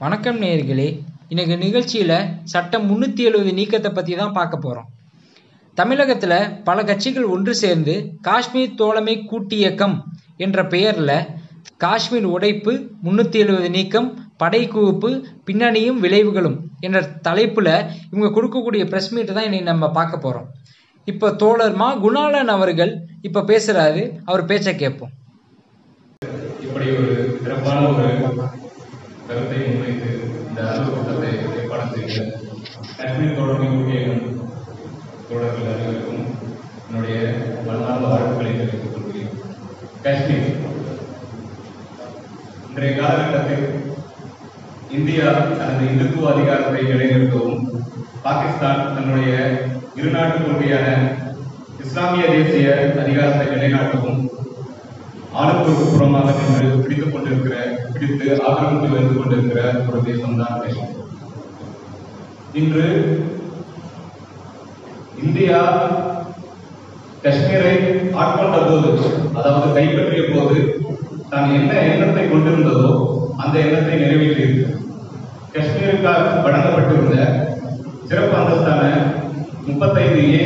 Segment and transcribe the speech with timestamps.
[0.00, 0.86] வணக்கம் நேர்களே
[1.30, 2.14] இன்னைக்கு நிகழ்ச்சியில்
[2.52, 4.88] சட்டம் முந்நூற்றி எழுபது நீக்கத்தை பற்றி தான் பார்க்க போகிறோம்
[5.76, 9.96] தமிழகத்தில் பல கட்சிகள் ஒன்று சேர்ந்து காஷ்மீர் தோழமை கூட்டியக்கம்
[10.38, 11.14] என்ற பெயரில்
[11.78, 12.72] காஷ்மீர் உடைப்பு
[13.04, 15.10] முந்நூற்றி எழுபது நீக்கம் படை குவிப்பு
[15.46, 17.72] பின்னணியும் விளைவுகளும் என்ற தலைப்பில்
[18.08, 20.48] இவங்க கொடுக்கக்கூடிய ப்ரெஸ் மீட்டை தான் இன்னைக்கு நம்ம பார்க்க போகிறோம்
[21.08, 25.12] இப்போ தோழர் மா குணாலன் அவர்கள் இப்போ பேசுகிறாரு அவர் பேச்சை கேட்போம்.
[26.64, 28.08] இப்படி ஒரு சிறப்பான ஒரு
[32.08, 33.96] ஏற்பாடு செய்த காஷ்மீர் தொடர்பு
[35.28, 36.22] தோழர்கள் அனைவருக்கும்
[36.86, 37.16] என்னுடைய
[37.66, 39.34] மனமார்ந்த வாழ்த்துக்களை தெரிவித்துக் கொள்கிறேன்.
[40.04, 40.48] காஷ்மீர்.
[42.68, 43.66] இன்றைய காலகட்டத்தில்
[44.96, 45.26] இந்தியா
[45.58, 47.64] தனது இந்துத்துவ அதிகாரத்தை நிலைநிறுத்தவும்
[48.24, 49.32] பாகிஸ்தான் தன்னுடைய
[49.98, 50.86] இருநாட்டு கொள்கையான
[51.84, 52.68] இஸ்லாமிய தேசிய
[53.04, 54.22] அதிகாரத்தை நிலைநாட்டவும்
[55.40, 57.56] ஆளுக்கு புறமாக நின்று பிடித்துக் கொண்டிருக்கிற
[57.92, 60.94] பிடித்து ஆக்கிரமித்து வந்து கொண்டிருக்கிற ஒரு தேசம்தான் காஷ்மீர்.
[62.54, 62.84] இன்று
[65.22, 65.58] இந்தியா
[67.22, 67.72] காஷ்மீரை
[68.14, 68.90] ஆட்கொண்ட போது
[69.38, 70.58] அதாவது கைப்பற்றிய போது
[71.30, 72.90] தான் என்ன எண்ணத்தை கொண்டிருந்ததோ
[73.38, 74.66] அந்த எண்ணத்தை நிறைவேற்றியிருக்கு
[75.54, 77.16] காஷ்மீருக்காக வழங்கப்பட்டிருந்த
[78.04, 78.84] சிறப்பு அந்தஸ்தான
[79.66, 80.44] முப்பத்தைந்து ஏ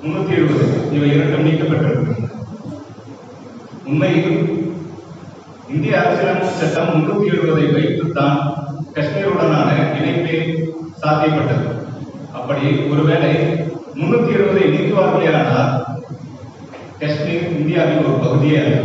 [0.00, 2.30] முன்னூத்தி எழுபது இவை இரண்டும் நீக்கப்பட்டிருக்கின்றன
[3.86, 4.36] உண்மையில்
[5.68, 8.38] இந்திய அரசியலமைப்பு சட்டம் முன்னூத்தி எழுபதை வைத்துத்தான்
[8.96, 10.36] காஷ்மீருடனான இணைப்பே
[11.02, 11.68] சாத்தியப்பட்டது.
[12.38, 13.30] அப்படி ஒருவேளை
[13.98, 15.72] முன்னூத்தி இருபது நீக்குவார்களேயானால்
[17.00, 18.76] காஷ்மீர் இந்தியாவின் ஒரு பகுதியே அல்ல.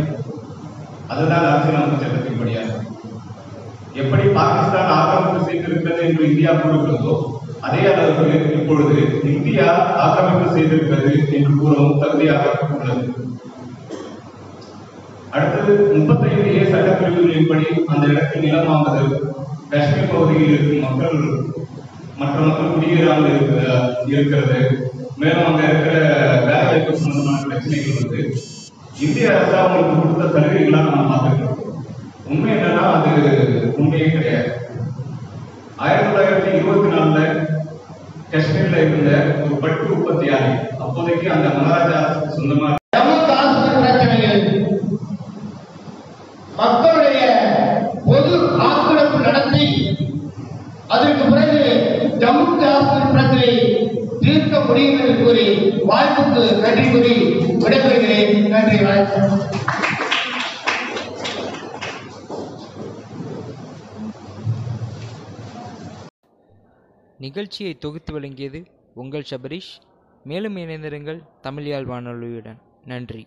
[1.12, 2.68] அதுதான் அரசியலமைப்பு சட்டத்தின் படியாக
[4.00, 7.14] எப்படி பாகிஸ்தான் ஆக்கிரமிப்பு செய்திருக்கிறது என்று இந்தியா கூறுகிறதோ
[7.66, 8.96] அதே அளவுக்கு இப்பொழுது
[9.34, 9.66] இந்தியா
[10.04, 12.44] ஆக்கிரமிப்பு செய்திருக்கிறது என்று கூறவும் தகுதியாக
[12.76, 13.04] உள்ளது.
[15.34, 19.12] அடுத்தது முப்பத்தைந்து ஏ சட்டப்பிரிவுகளின்படி அந்த இடத்தில் நிலம் வாங்குதல்.
[19.72, 21.18] காஷ்மீர் பகுதியில் இருக்கும் மக்கள்
[22.20, 23.34] மற்ற மக்கள் குடியேறாமல்
[24.12, 24.58] இருக்கிறது.
[25.20, 25.96] மேலும் அங்க இருக்கிற
[26.46, 28.20] வேலை வாய்ப்பு சம்பந்தமான பிரச்சனைகள் வந்து
[29.04, 31.76] இந்திய அரசு அவங்களுக்கு கொடுத்த சலுகைகளாக நம்ம பார்த்துருக்கோம்.
[32.30, 33.12] உண்மை என்னன்னா அது
[33.78, 34.50] உண்மையே கிடையாது.
[35.84, 37.20] ஆயிரத்தி தொள்ளாயிரத்தி இருபத்தி நாலுல
[38.32, 39.12] காஷ்மீர்ல இருந்த
[39.44, 40.52] ஒரு பட்டு உற்பத்தியாளி
[40.84, 42.00] அப்போதைக்கு அந்த மகாராஜா
[42.36, 42.68] சொந்தமா
[46.60, 47.20] மக்களுடைய
[49.60, 49.96] நடத்தி
[50.88, 51.58] அதற்கு பிறகு
[52.18, 53.48] ஜம்மு காஷ்மீர் பிரச்சனை
[54.20, 55.46] தீர்க்க முடியும் என்று கூறி
[55.90, 57.12] வாய்ப்புக்கு நன்றி கூறி
[57.62, 58.48] விடைபெறுகிறேன்.
[58.48, 59.38] நன்றி வணக்கம்.
[67.18, 68.60] நிகழ்ச்சியை தொகுத்து வழங்கியது
[68.94, 69.74] உங்கள் சபரீஷ்.
[70.24, 73.26] மேலும் இணைந்திருங்கள் தமிழ் யாழ் வானொலியுடன் நன்றி.